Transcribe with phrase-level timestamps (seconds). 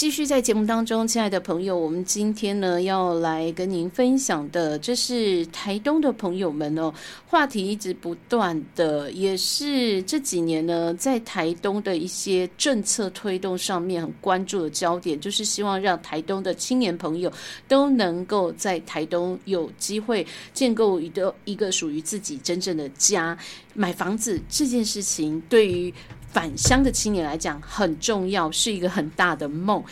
[0.00, 6.90] 继续在节目当中，亲爱的朋友，我们今天呢要来跟您分享的，这是台东的朋友们哦，
[7.26, 17.30] 话题一直不断的，也是这几年呢在台东的一些政策推动上面很关注的焦点，就是希望让台东的青年朋友
[17.68, 23.36] 都能够在台东有机会建构一个一个属于自己真正的家，
[23.74, 25.92] 买房子这件事情对于。
[26.32, 29.82] 返乡的青年来讲很重要，是一个很大的梦。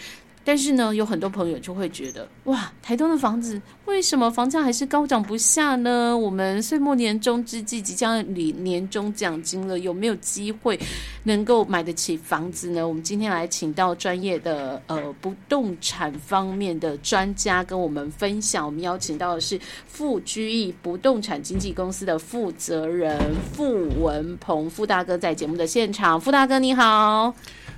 [0.48, 6.16] 但是呢，有很多朋友就会觉得，哇，台东的房子为什么房价还是高涨不下呢？
[6.16, 10.80] 我们岁末年终之际，即将领年终奖金了，有没有机会
[11.24, 12.88] 能够买得起房子呢？
[12.88, 18.64] 我们今天来请到专业的呃不动产方面的专家跟我们分享。
[18.64, 23.20] 我们邀请到的是富居易不动产经纪公司的负责人
[23.52, 26.18] 傅文鹏，傅大哥在节目的现场。
[26.18, 27.34] 傅大哥你好，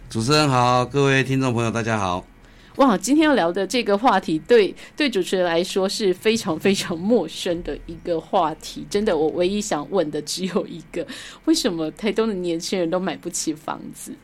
[0.09, 2.30] 主持人好，各位听众朋友大家好。
[2.77, 8.87] 哇，今天要聊的这个话题，对对主持人来说是非常非常陌生的一个话题。
[8.89, 11.07] 真的，我唯一想问的只有一个：
[11.47, 14.15] 为什么台东的年轻人都买不起房子？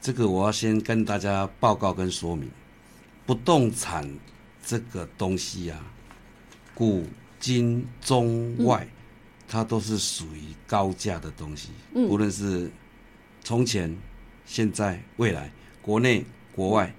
[0.00, 2.50] 这个我要先跟大家报告跟说明，
[3.26, 4.08] 不动产
[4.64, 5.78] 这个东西啊，
[6.74, 7.04] 古
[7.38, 8.88] 今中外，
[9.46, 11.68] 它都是属于高价的东西。
[11.94, 12.70] 嗯，无论是
[13.44, 13.94] 从前、
[14.46, 16.24] 现在、未来，国内。
[16.56, 16.92] 国外，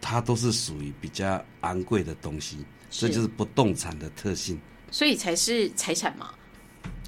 [0.00, 2.58] 它都是属于比较昂贵的东西，
[2.90, 4.60] 这就是不动产的特性。
[4.90, 6.34] 所以才是财产嘛。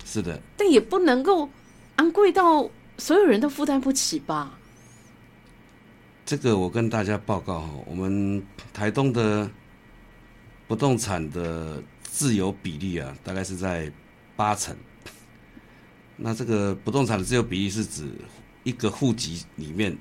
[0.05, 0.41] 是的。
[0.57, 1.49] 但也不能够
[1.97, 4.59] 昂贵到所有人都负担不起吧？
[6.25, 9.51] 这个我跟大家报告哈，我们台东的
[10.67, 13.93] 不动产的自由比例啊，大概是在
[14.35, 14.75] 八成。
[16.17, 18.09] 那这个不动产的自由比例是指
[18.63, 19.97] 一个户籍里面。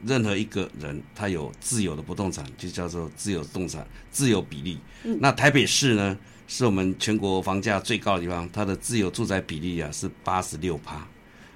[0.00, 0.08] 嗯。
[0.08, 4.78] 任何一个人，他有自有的不动产，就叫做自有动产自有比例。
[5.20, 11.06] 那台北市呢，是我们全国房价最高的地方，它的自有住宅比例啊是八十六趴，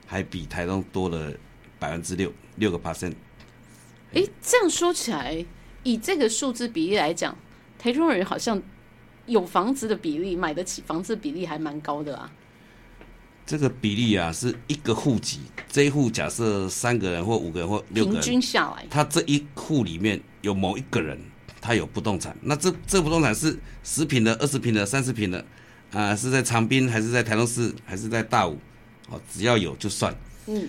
[0.06, 1.32] 还比台东多了
[1.78, 3.12] 百分之六六个 percent。
[4.12, 5.44] 哎，这样说起来，
[5.82, 7.36] 以这个数字比例来讲，
[7.78, 8.60] 台中人好像
[9.26, 12.32] 有房子的比例，买得起房子的比例还蛮高的啊。
[13.50, 21.18] 这个比例啊，是一个户籍，这一户假设三个人或五个人或六个人，平均下来，他这一户里面有某一个人，
[21.60, 25.44] 他有不动产，那这这不动产是十平的、二十平的、三十平的，
[25.90, 28.56] 啊，是在长滨还是在台中市还是在大武？
[29.08, 30.14] 哦，只要有就算，
[30.46, 30.68] 嗯，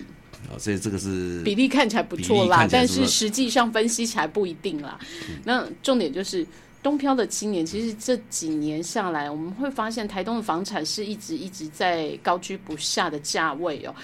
[0.50, 4.98] 哦，所以这个是比例看起来不错啦，但是实际上分析起来不一定啦。
[5.44, 6.44] 那重点就是。
[6.82, 13.94] 东漂的青年，其实这几年下来，我们会发现台东的房产是一直一直在高居不下的价位哦。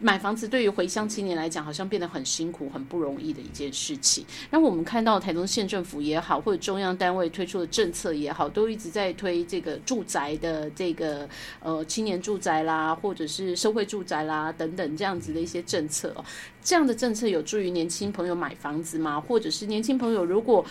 [0.00, 4.24] 买房子对于回乡青年来讲，好像变得很辛苦、很不容易的一件事情。
[4.48, 11.28] 然后我们看到台东县政府也好，或者中央单位推出的政策也好，都一直在推这个住宅的这个
[11.60, 16.24] 呃青年住宅啦，或者是社会住宅啦等等这样子的一些政策哦。
[16.62, 19.20] 这样的政策有助于年轻朋友买房子吗？
[19.20, 20.64] 或者是年轻朋友如果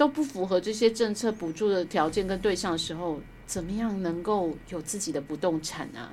[0.00, 6.08] 都不符合这些政策补助的条件跟对象的时候，怎么样能够有自己的不动产呢？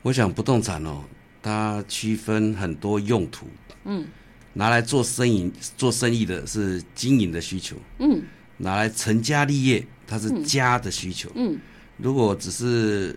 [0.00, 1.04] 我想不动产哦，
[1.42, 3.46] 它区分很多用途。
[3.84, 4.06] 嗯，
[4.54, 7.76] 拿来做生意做生意的是经营的需求。
[7.98, 8.22] 嗯，
[8.56, 11.30] 拿来成家立业，它是家的需求。
[11.34, 11.60] 嗯，
[11.98, 13.14] 如果只是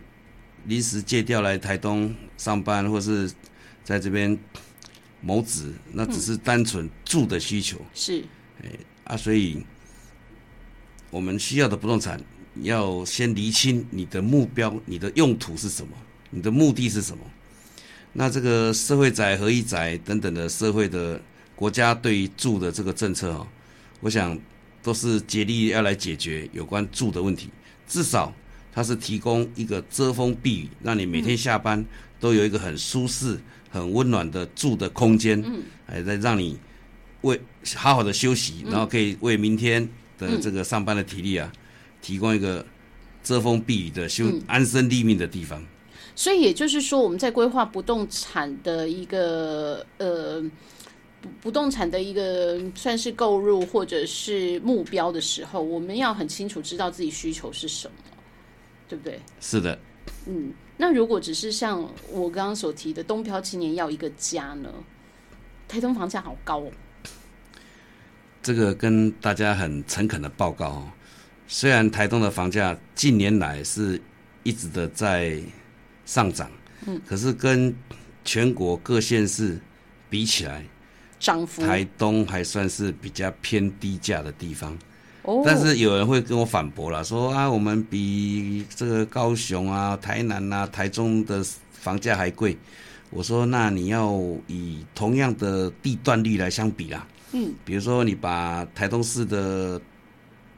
[0.66, 3.32] 临时借调来台东上班，或是
[3.86, 4.38] 在这边
[5.22, 7.78] 谋职，那只是单纯住的需求。
[7.94, 8.22] 是。
[8.64, 8.70] 哎
[9.06, 9.64] 啊，所以
[11.10, 12.22] 我们需要的不动产
[12.62, 15.94] 要先厘清你的目标、你的用途是什么，
[16.30, 17.24] 你的目的是什么。
[18.14, 21.20] 那这个社会宅、合一宅等等的社会的
[21.56, 23.48] 国家对于住的这个政策哦，
[24.02, 24.38] 我想
[24.84, 27.50] 都是竭力要来解决有关住的问题。
[27.88, 28.34] 至少
[28.72, 31.84] 它是提供一个遮风避雨，让你每天下班
[32.20, 33.40] 都有一个很舒适、
[33.70, 36.60] 很温暖的住的空间，嗯，还在让你。
[37.22, 37.40] 为
[37.76, 39.88] 好好的休息，然后可以为明天
[40.18, 41.52] 的这个上班的体力啊，
[42.02, 42.66] 提供一个
[43.24, 45.64] 遮风避雨的休安身立命的地方。
[46.16, 50.42] 所以也就是说，我们在规划不动产的一个呃
[51.22, 57.94] 不不动产的一个算是购入或者是目标的时候，我们要很清楚知道自己需求是什么，
[58.90, 59.20] 对不对？
[59.40, 59.80] 是的，
[60.26, 61.82] 嗯，那如果只是像
[62.12, 64.70] 我刚刚所提的东漂青年要一个家呢？
[65.68, 66.72] 台东房价好高哦。
[68.44, 70.88] 这个跟大家很诚恳的报告哦，
[71.48, 74.02] 虽然台东的房价近年来是
[74.44, 75.40] 一直的在
[76.06, 76.50] 上涨，
[76.88, 77.74] 嗯，可是跟
[78.26, 79.60] 全国各县市
[80.10, 80.64] 比起来，
[81.20, 84.78] 涨幅台东还算是比较偏低价的地方。
[85.24, 92.58] 哦，但是有人会跟我反驳了，说啊，我们比这个高雄啊、台南啊、台中的房价还贵。
[93.12, 94.18] 我说，那你要
[94.48, 97.06] 以同样的地段率来相比啦。
[97.34, 99.80] 嗯，比如说你把台东市的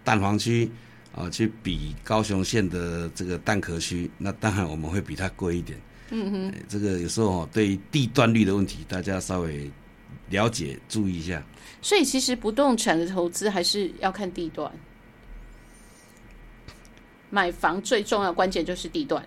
[0.04, 0.70] 蛋黄区
[1.16, 5.80] 啊，去比高雄县的这个蛋壳区，那当然我们会比它贵一点。
[6.10, 9.70] 嗯哼，哎这个有时候哦对于地段率的问题，大家稍微
[10.30, 11.44] 了解注意一下。
[11.82, 14.72] 所以其实不动产的投资还是要看地段，
[17.30, 19.24] 买房最重要关键就是地段。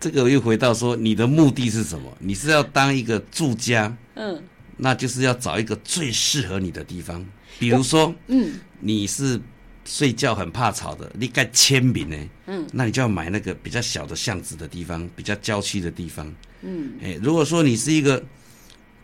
[0.00, 2.12] 这个又回到说，你的目的是什么？
[2.18, 4.42] 你是要当一个住家，嗯
[4.82, 7.24] 那就是要找一个最适合你的地方。
[7.60, 9.40] 比如说，嗯你是
[9.84, 12.16] 睡觉很怕吵的，你该签名呢，
[12.48, 16.26] 嗯，那你就要买那个比较小的巷子的地方，比较郊区的地方。
[16.62, 18.20] 嗯哎，如果说你是一个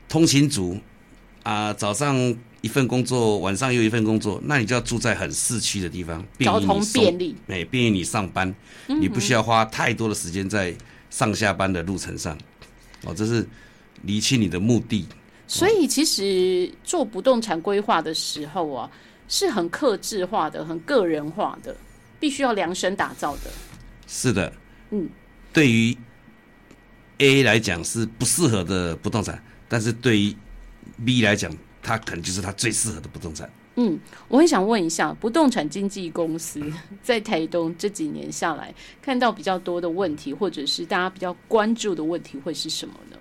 [0.09, 0.77] 通勤族
[1.45, 2.17] 啊，早上
[2.61, 8.53] 一份工作，晚上又一份工作，那你就要住在很市区的地方，便交通于你送便利，哎，便于你上班，
[8.89, 10.75] 嗯你不需要花太多的时间在
[11.11, 12.37] 上下班的路程上。
[13.05, 13.47] 哦，这是
[14.03, 15.07] 离清你的目的。
[15.49, 18.89] 所以其实做不动产规划的时候啊，
[19.29, 21.75] 是很克制化的、很个人化的，
[22.21, 23.51] 必须要量身打造的。
[24.07, 24.53] 是的，
[24.91, 25.09] 嗯，
[25.53, 25.97] 对于
[27.19, 30.37] A 来讲是不适合的不动产，但是对于
[31.05, 31.51] B 来讲，
[31.83, 33.51] 它可能就是它最适合的不动产。
[33.77, 33.99] 嗯，
[34.29, 36.61] 我很想问一下，不动产经纪公司
[37.03, 43.17] 在台东这几年下来，看到比较多的问题，或者是大家比较关注的问题，会是什么呢？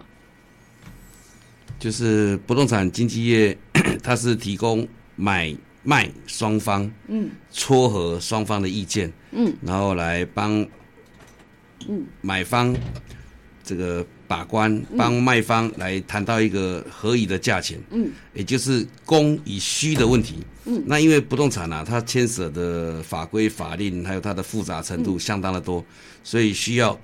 [1.80, 3.58] 就是不动产经纪业，
[4.02, 7.30] 它是提供买卖双方嗯。
[7.52, 9.54] 撮合双方的意见，嗯。
[9.62, 10.66] 然后来帮
[11.88, 12.06] 嗯。
[12.22, 12.76] 买方
[13.64, 18.12] 这个把关，帮卖方来谈到一个合理的价钱，嗯。
[18.34, 20.36] 也就是供与需的问题。
[20.66, 25.86] 嗯，那因为不动产啊，它牵涉的法规法令还有它的复杂程度相当的多，
[26.24, 27.00] 所以需要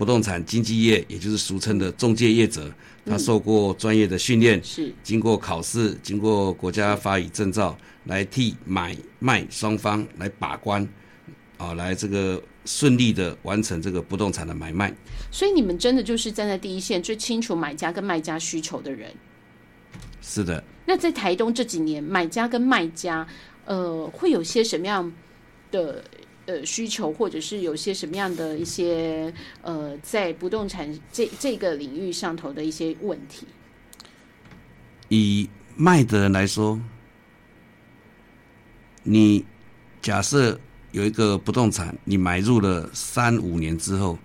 [0.00, 2.72] 不动产经纪业，也就是俗称的中介业者，
[3.04, 10.88] 他受过专业的训练，是经过考试，经过国家法语证照，来替买卖双方来把关，
[11.58, 14.90] 啊，来这个顺利的完成这个不动产的买卖。
[15.30, 19.12] 所以你们真的就是站在第一线，最清楚买家跟卖家需求的人。
[20.22, 23.28] 是的，那在台东这几年，买家跟卖家，
[23.66, 25.12] 呃，会有些什么样
[25.70, 26.02] 的
[26.46, 29.32] 呃需求，或者是有些什么样的一些
[29.62, 33.46] 呃，在不动产这这个领域上头的一些问题？
[35.08, 36.80] 以卖的人来说，
[39.02, 39.44] 你
[40.02, 40.58] 假设
[40.92, 44.18] 有一个不动产，你买入了三五年之后，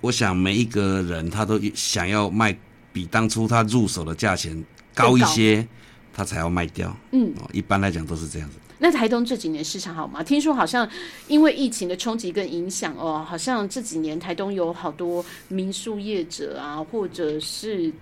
[0.00, 2.56] 我想每一个人他都想要卖
[2.92, 4.64] 比当初他入手的价钱
[4.94, 5.66] 高一些，
[6.12, 6.94] 他才要卖掉。
[7.12, 8.56] 嗯，哦，一般来讲都是这样子。
[8.78, 10.22] 那台东这几年市场好吗？
[10.22, 10.88] 听说好像
[11.26, 17.92] 因为疫情的冲击跟影响哦，好像这几年台东有好多民宿业者啊，或者是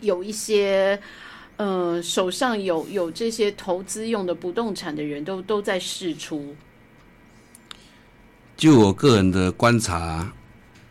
[0.00, 0.98] 有一些
[1.56, 6.54] 呃手上有有这些投资用的不动产的人都都在试出。
[8.56, 10.30] 就我个人的观察，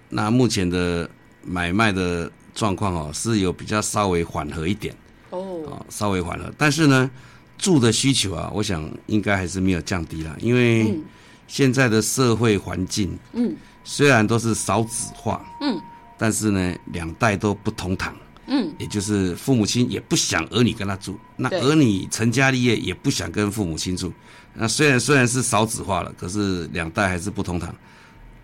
[0.10, 1.10] 那目前的
[1.42, 4.94] 买卖的状况哦，是有比较稍微缓和一点。
[5.30, 7.10] 哦，哦，稍微缓和，但是呢，
[7.62, 11.02] 住的需求啊，我想应该还是没有降低啦，因为嗯。
[11.48, 13.54] 现在的社会环境嗯。
[13.84, 15.78] 虽然都是少子化，嗯，
[16.18, 18.16] 但是呢，两代都不同堂，
[18.46, 24.14] 嗯，也就是父母亲也不想儿女跟他住，那儿女成家立业也不想跟父母亲住，
[24.54, 27.76] 那虽然虽然是少子化了，可是两代还是不同堂，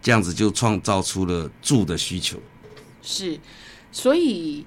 [0.01, 2.37] 这样子就创造出了住的需求。
[3.03, 3.39] 是，
[3.91, 4.65] 所以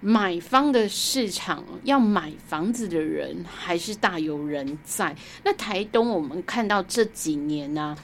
[0.00, 5.14] 买方的市场要买房子的人还是大有人在。
[5.44, 7.94] 那台东我们看到这几年呢、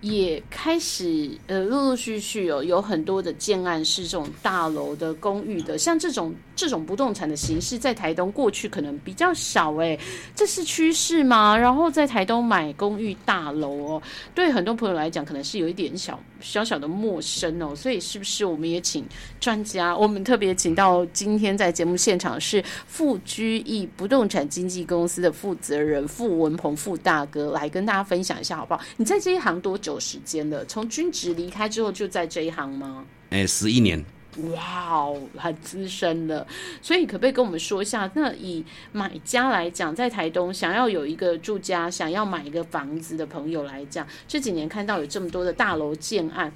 [0.00, 9.98] 也开始呃陆陆续续有，有很多的建案是这种大楼的、公寓的，像这种这种不动产的形式在台东过去可能比较少哎，
[10.34, 11.56] 这是趋势吗？
[11.56, 14.02] 然后在台东买公寓大楼哦，
[14.34, 19.04] 对很多朋友来讲可能是有一点小小小的陌生哦，所以是不是我们也请
[19.40, 19.96] 专家？
[19.96, 28.80] 我们特别请到今天在节目现场是富居易不动产经纪公司的负责人傅文鹏傅大哥来跟大家分享一下好不好？
[28.96, 30.64] 你在这一行多久时间了？
[30.66, 33.04] 从军职离开之后就在这一行吗？
[33.30, 34.04] 哎，十一年。
[34.38, 36.46] 哇哦，很资深的，
[36.80, 38.10] 所以可不可以跟我们说一下？
[38.14, 46.50] 那以买家来讲，在台东想要有一个住家，想要买一个房子的朋友来讲，这几年看到有这么多的大楼建案，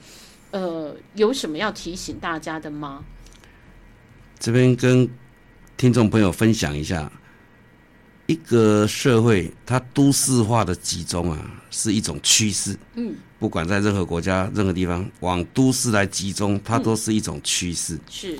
[0.52, 3.04] 呃，有什么要提醒大家的吗？
[4.38, 5.09] 这边跟
[5.76, 7.12] 听众朋友分享一下。
[8.26, 11.38] 一个社会，它都市化的集中啊，
[11.71, 12.76] 是一种趋势。
[12.95, 17.99] 嗯，不管在任何国家、任何地方，往都市来集中，它都是一种趋势。
[18.11, 18.38] 是。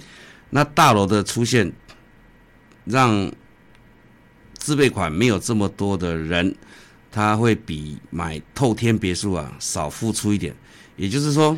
[0.51, 1.73] 那大楼的出现，
[2.85, 3.31] 让
[4.55, 6.55] 自备款没有这么多的人，
[7.13, 10.55] 他会比买透天别墅啊少付出一点。
[10.97, 11.57] 也就是说，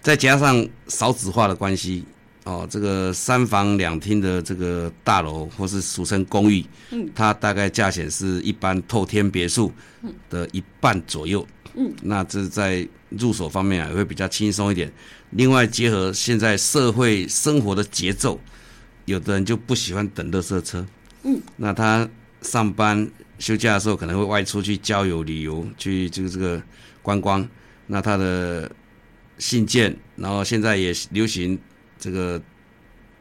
[0.00, 2.04] 再加上少子化的关系。
[2.44, 9.72] 哦，这个三房两厅的这个大楼，或是俗称公寓，嗯，它大概价钱是一般透天别墅
[10.28, 14.92] 的一半左右，嗯，那这在入手方面啊，也会比较轻松一点。
[15.30, 18.38] 另外，结合现在社会生活的节奏，
[19.06, 20.86] 有的人就不喜欢等垃圾车，
[21.22, 22.06] 嗯，那他
[22.42, 26.62] 上班休假的时候可能会外出去郊游旅游，去这个这个
[27.00, 27.48] 观光，
[27.86, 28.70] 那他的
[29.38, 31.58] 信件，然后现在也流行。
[32.04, 32.38] 这个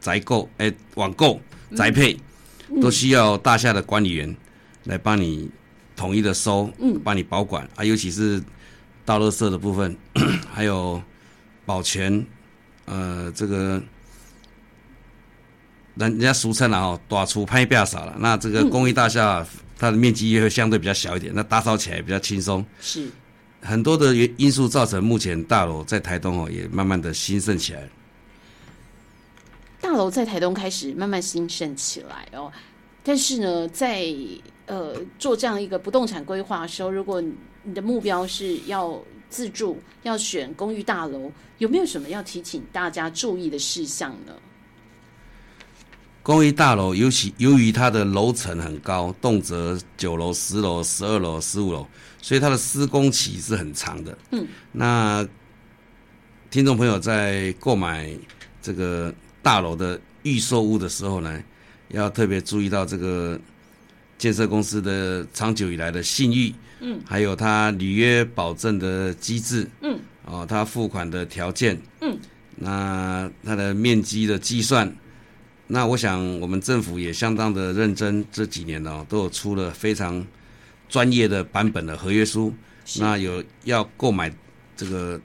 [0.02, 1.40] 宅购哎，网购
[1.74, 2.18] 宅配
[2.82, 4.36] 都需要大厦的管理员
[4.84, 5.50] 来帮你
[5.96, 7.66] 统一的收，嗯，帮你保管。
[7.78, 8.44] 啊，尤其是
[9.06, 9.96] 大垃圾的部分，
[10.54, 11.02] 还有
[11.66, 12.26] 保全，
[12.84, 13.82] 呃，这个
[15.96, 19.48] 人人家俗称了哦，短厨拍比较少了，那这个公寓大厦
[19.78, 22.66] 它的面积也会相对比较小一点，那打扫起来比较轻松。
[22.82, 23.08] 是。
[23.62, 27.88] 很多的因因素造成目前大楼在台东哦也慢慢的兴盛起来。
[29.84, 32.50] 大楼在台东开始慢慢兴盛起来哦，
[33.04, 34.08] 但是呢，在
[34.66, 37.22] 呃做这样一个不动产规划的时候，如果
[37.64, 38.98] 你的目标是要
[39.30, 44.34] 自住，要选公寓大楼，有没有什么要提醒大家注意的事项呢？
[46.24, 51.86] 公寓大楼尤其由于它的楼层很高，动辄九楼、十楼、十二楼、十五楼，
[52.22, 54.18] 所以它的施工期是很长的。
[54.32, 55.28] 嗯，那
[56.50, 58.10] 听众朋友在购买
[58.62, 59.14] 这个。
[59.44, 61.44] 大楼的预售屋的时候呢，
[61.90, 63.38] 要特别注意到这个
[64.18, 72.18] 建设公司的长久以来的信誉，嗯，还有它履约保证的机制，嗯，哦，它付款的条件，嗯，
[72.56, 74.90] 那它的面积的计算，
[75.68, 80.26] 那我想我们政府也相当的认真，这几年呢都有出了非常
[80.88, 82.54] 专业的版本的合约书，
[82.98, 84.34] 那有要购买
[84.78, 85.20] 这个。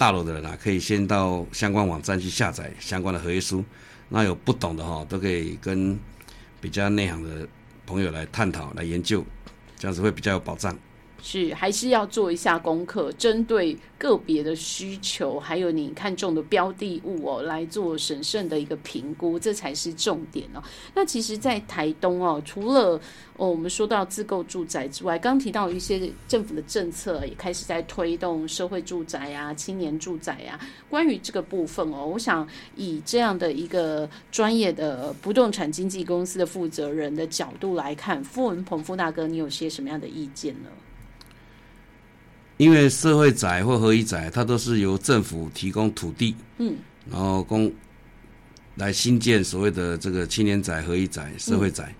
[0.00, 3.62] 大楼的人啊，可以先到相关网站去下载相关的合约书。
[4.08, 6.00] 那有不懂的哈，都可以跟
[6.58, 7.46] 比较内行的
[7.84, 9.22] 朋友来探讨、来研究，
[9.76, 10.74] 这样子会比较有保障。
[11.22, 20.62] 是，还是要做一下功课，针对个别的需求，还有你看中的标的物哦，来做审慎的一个评估，这才是重点哦。
[20.94, 22.98] 那其实，在台东哦，除了
[23.36, 30.58] 哦，我们说到自购住宅之外，刚提到一些政府的政策也开始在推动社会住宅啊、青年住宅啊。
[30.88, 40.70] 关于这个部分哦，我想以这样的一个专业的不动产经纪公司的负责人的角度来看，傅文鹏傅大哥，你有些什么样的意见呢？
[42.60, 46.76] 因为社会宅或合一宅，它都是由政府提供土地，嗯，
[47.10, 47.72] 然后供
[48.74, 51.94] 来新建所谓的这个青年宅、合一宅、社会宅。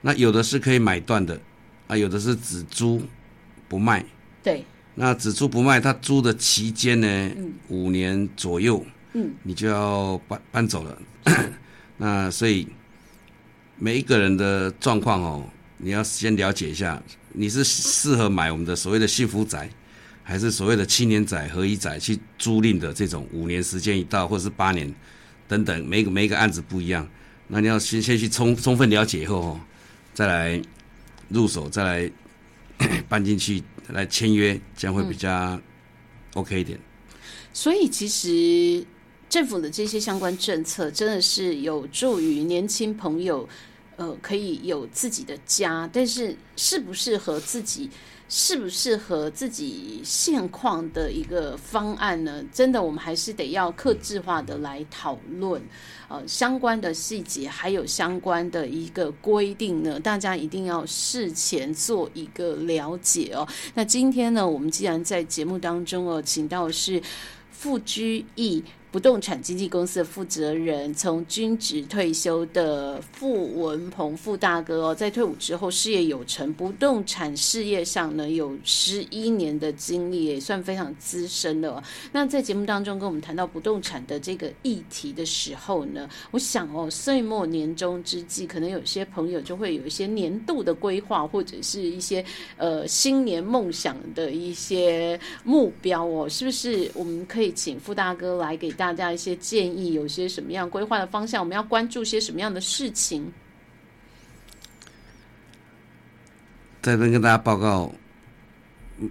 [0.00, 1.40] 那有的是可以买断的，
[1.86, 3.00] 啊，有的是只租
[3.68, 4.04] 不卖。
[4.42, 4.64] 对。
[4.96, 7.30] 那只租不卖，它租的期间呢，
[7.68, 10.98] 五年左右，嗯，你就要搬搬走了。
[11.96, 12.66] 那所以
[13.76, 17.00] 每一个人的状况哦，你要先了解一下，
[17.32, 19.70] 你是适合买我们的所谓的幸福宅。
[20.22, 24.92] 还是所谓的七年仔、合一仔去租赁的这种五年时间一到，或者是八年
[25.48, 27.08] 等等，每个每一个案子不一样。
[27.48, 29.58] 那你要先先去充充分了解以后，
[30.14, 30.62] 再来
[31.28, 32.10] 入手，再来
[33.08, 35.60] 搬进去来签约，将会比较
[36.34, 36.78] OK 一点。
[37.52, 38.86] 所以其实
[39.28, 43.48] 政府的这些相关政策，真的是有助于年轻朋友。
[43.96, 47.90] 呃，可以有自己的家，但是适不适合自己？
[48.34, 52.42] 适不适合自己现况的一个方案呢？
[52.50, 55.60] 真的，我们还是得要克制化的来讨论，
[56.08, 63.46] 呃，相关的细节还有相关的一个规定呢，大家一定要事前做一个了解哦。
[63.74, 67.02] 那今天呢，我们既然在节目当中哦，请到是
[67.50, 68.64] 富居易。
[68.92, 81.82] 不动产经纪公司的负责人，从军职退休的傅文鹏傅大哥哦，在退伍之后事业有成，不动产事业上呢有十一年的经历，也算非常资深了。
[82.12, 92.22] 那在节目当中跟我们谈到不动产的这个议题的时候呢，我想哦，岁末年终之际，可能有些朋友就会有一些年度的规划，或者是一些
[92.58, 96.90] 呃新年梦想的一些目标哦，是不是？
[96.92, 98.70] 我们可以请傅大哥来给。
[98.82, 101.40] 大家一些建议，有些什么样规划的方向？
[101.40, 103.32] 我们要关注些什么样的事情？
[106.80, 107.94] 再跟跟大家报告，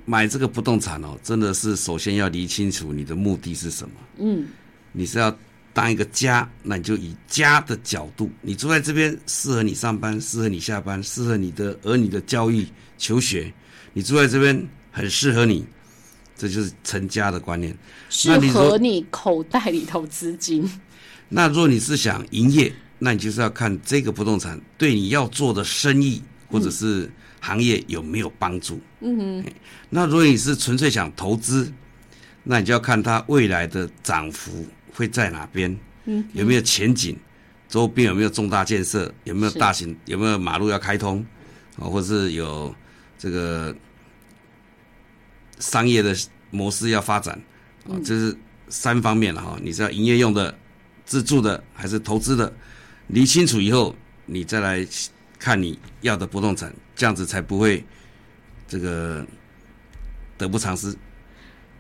[0.04, 3.96] 买这个不动产哦，真的是首先要理清楚你的目的是什么。
[4.18, 4.46] 嗯，
[4.92, 5.34] 你是要
[5.74, 13.54] 当一个家，那你就以家的角度，你住在这边适合你上班，适合你下班，适合你的儿女的教育、求学，
[13.94, 15.66] 你住在这边很适合你。
[16.41, 17.77] 这就是成家的观念，
[18.10, 20.67] 适合你口袋里头资金。
[21.29, 27.07] 那如果你是想营业，那你就是要看这个不动产对你要做的生意或者是
[27.39, 28.81] 行业有没有帮助。
[29.01, 29.45] 嗯哼。
[29.91, 31.71] 那如果你是纯粹想投资，
[32.43, 37.15] 那你就要看它未来的涨幅会在哪边，嗯，有没有前景，
[37.69, 41.24] 周边有没有重大建设，有没有大型，有没有马路要开通，
[41.77, 42.74] 啊，或者是有
[43.19, 43.75] 这个。
[45.62, 46.13] 商业的
[46.50, 47.41] 模式要发展，
[47.88, 48.36] 啊，这是
[48.68, 49.58] 三方面了哈。
[49.63, 50.53] 你是要营业用的、
[51.06, 52.51] 自住的还是投资的？
[53.08, 53.94] 理清楚以后，
[54.25, 54.88] 你再来
[55.38, 57.84] 看你要的不动产，这样子才不会
[58.68, 59.25] 这个
[60.38, 60.96] 得不偿失，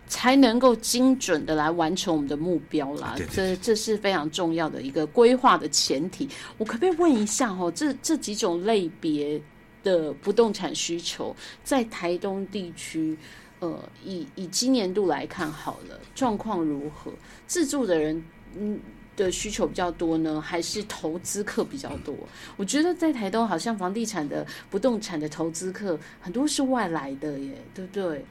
[0.07, 3.15] 才能够精准的来完成我们的目标啦。
[3.31, 6.27] 这这是非常重要的一个规划的前提。
[6.57, 9.41] 我可不可以问一下哦，这这几种类别
[9.83, 11.33] 的不动产需求
[11.63, 13.17] 在台东地区？
[13.61, 17.13] 呃，以以今年度来看好了，状况如何？
[17.47, 18.21] 自住的人
[18.57, 18.79] 嗯
[19.15, 22.15] 的需求比较多呢，还是投资客比较多？
[22.57, 28.25] 我觉得在台东好像房地产的不动产的投资客很多是外来的耶，对不对？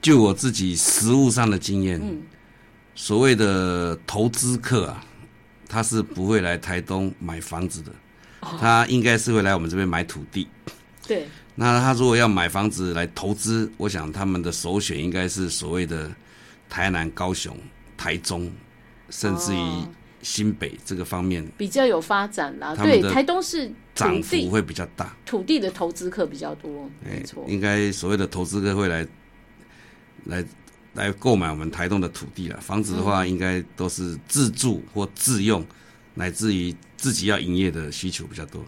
[0.00, 2.22] 就我自己实物上的经验，嗯，
[2.94, 5.04] 所谓的投资客啊，
[5.68, 7.92] 他是不会来台东买房子的，
[8.58, 10.48] 他应该是会来我们这边买土地，
[11.06, 11.28] 对。
[11.54, 16.10] 那他如果要买房子来投资，我想他们的首选应该是所谓的
[16.68, 17.56] 台南、高雄、
[17.96, 18.50] 台中，
[19.10, 19.58] 甚至于
[20.22, 22.74] 新北这个方面比较有发展啦。
[22.76, 27.44] 对，台东是涨幅会比较大，土地的投资客比较多，没错。
[27.48, 29.06] 应该所谓的投资客会来
[30.24, 30.44] 来
[30.94, 32.58] 来购买我们台东的土地了。
[32.60, 35.66] 房子的话，应该都是自住或自用，
[36.14, 38.64] 乃至于自己要营业的需求比较多。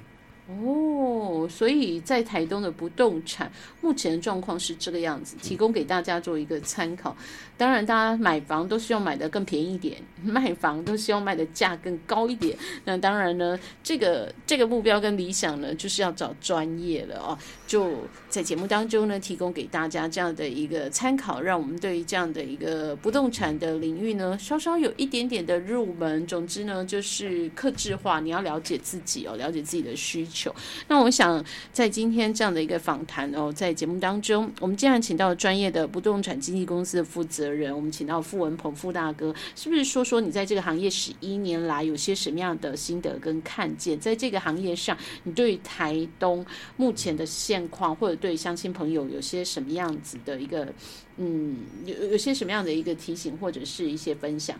[0.60, 7.16] 哦，所以在台东的不动产目前的状况是这个样子，提供给大家做一个参考。
[7.62, 12.58] 当然，大家买房都希望买的更便宜一点， 卖房都希望卖的价更高一点。
[12.86, 17.38] 那当然呢，这个这个目标跟理想呢，就是要找专业了哦。
[17.64, 17.98] 就
[18.28, 26.26] 在节目当中呢，提供给大家这样的一个参考，让我们对于这样的一个不动产的领域呢，稍稍有一点点的入门。
[26.26, 30.52] 总之呢，就是克制化，你要了解自己哦，了解自己的需求。
[30.88, 43.98] 那我想在今天这样的一个访谈哦，在节目当中，我们既然请到专业的不动产经纪公司的负责人，我们请到傅文鹏傅大哥，是不是说说你在这个行业十一年来有些什么样的心得跟看见？
[44.00, 46.44] 在这个行业上，你对台东
[46.76, 50.72] 目前的现况，或者对乡亲朋友有些什么样子的一个
[51.16, 54.58] 嗯，有有些什么样的一个提醒，或者是一些分享？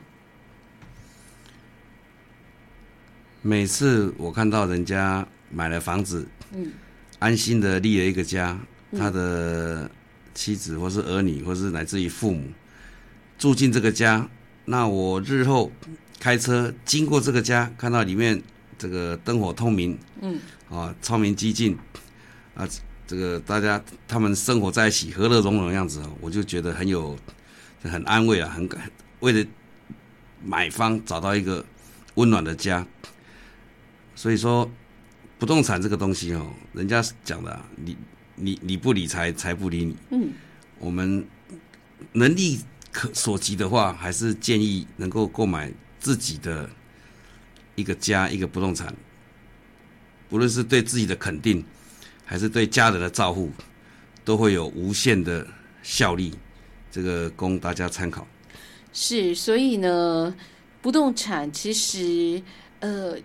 [3.41, 5.27] 每次我看到人家。
[5.55, 6.73] 买了房子，嗯，
[7.19, 8.59] 安心的立了一个家，
[8.97, 9.91] 他的
[10.33, 12.49] 妻子或是儿女，或是来自于父母
[13.43, 14.31] 住进这个家，
[14.67, 15.73] 那我日后
[16.21, 18.41] 开车经过这个家，看到里面
[18.79, 20.39] 这个灯火通明，嗯，
[20.71, 21.77] 啊，窗明几净，
[22.55, 22.65] 啊，
[23.05, 27.19] 这个大家他们生活在一起和乐融融的样子，我就觉得很有
[27.83, 28.81] 很安慰啊，很感
[29.19, 29.45] 为了
[30.45, 31.67] 买方找到一个
[32.15, 32.87] 温暖的家，
[34.15, 34.71] 所以说。
[35.39, 37.97] 不动产这个东西哦，人家讲的，你
[38.37, 39.97] 你你不理财，财不理你。
[40.11, 40.31] 嗯，
[40.79, 41.27] 我们
[42.13, 42.61] 能力
[42.93, 46.69] 可所及的话，还是建议能够购买自己的
[47.75, 48.95] 一个家，一个不动产，
[50.29, 51.65] 不论是对自己的肯定，
[52.25, 53.51] 还是对家人的照顾，
[54.25, 55.45] 都会有无限的
[55.83, 56.33] 效力。
[56.91, 58.27] 这个供大家参考。
[58.93, 60.33] 是，所以呢，
[60.83, 62.43] 不动产其实，
[62.81, 63.19] 呃。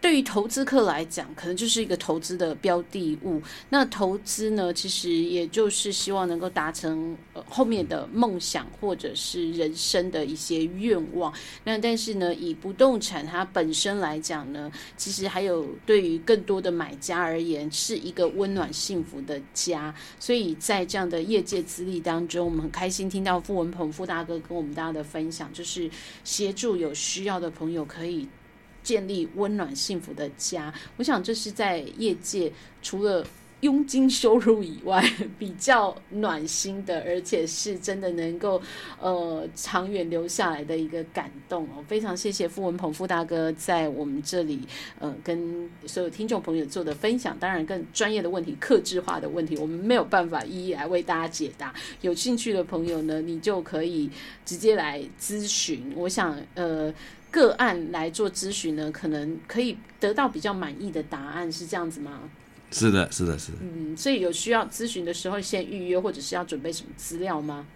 [0.00, 3.42] 对于投资客来讲，可能就是一个投资的标的物。
[3.70, 11.34] 那投资呢，其实也就是希望能够达成呃后面的梦想或者是人生的一些愿望。
[11.64, 19.92] 那但是呢，以不动产它本身来讲呢，其实还有对于更多的买家而言，是一个温暖幸福的家。
[20.20, 25.90] 所以在这样的业界资历当中，我们很开心听到傅文鹏傅大哥跟我们大家的分享，就是
[26.22, 28.28] 协助有需要的朋友可以。
[28.82, 33.26] 建立温暖幸福的家，我想这是在业界除了
[33.60, 35.04] 佣金收入以外
[35.36, 38.62] 比较暖心的，而且是真的能够
[39.00, 41.84] 呃长远留下来的一个感动哦。
[41.88, 44.60] 非常谢谢傅文鹏傅大哥在我们这里
[45.00, 51.74] 呃跟所有听众朋友做的分享，当然更专业的问题、克制化的问题，我们没有办法一一来为大家解答。
[52.00, 54.08] 有兴趣的朋友呢，你就可以
[54.46, 55.92] 直接来咨询。
[55.96, 56.94] 我想呃。
[57.30, 62.20] 个案来做咨询呢，可能可以得到比较满意的答案，是这样子吗？
[62.70, 63.58] 是的，是的，是的。
[63.60, 67.66] 嗯，所以有需要咨询的时候，先预约，或者是要准备什么资料吗？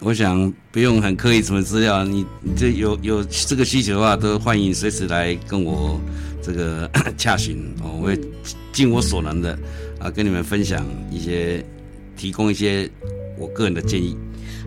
[0.00, 5.98] 我想不用很刻意什么资料，你这有有这个需求的话，都欢迎随时来跟我
[6.42, 8.20] 这个 洽询哦，我会
[8.70, 9.58] 尽我所能的
[9.98, 11.64] 啊，跟你们分享一些，
[12.18, 12.86] 提供一些
[13.38, 14.14] 我个人的建议。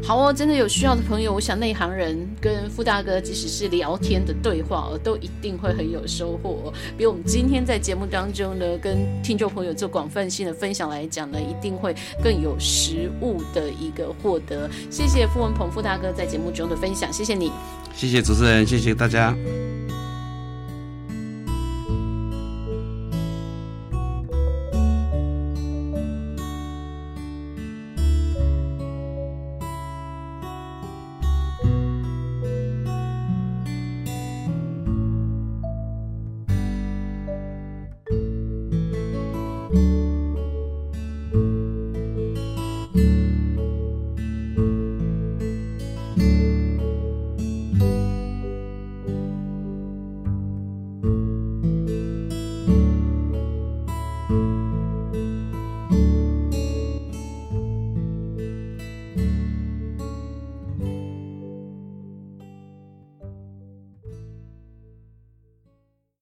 [0.03, 6.73] 好哦，真的有需要的朋友，我想内行人跟傅大哥，即使是聊天的对话，都一定会很有收获。
[6.97, 14.69] 比我们今天在节目当中呢，跟听众朋友做广泛性的分享来讲呢，一定会更有实物的一个获得。
[14.89, 17.51] 谢谢傅文鹏傅大哥在节目中的分享，谢谢你，
[17.95, 19.35] 谢谢主持人，谢谢大家。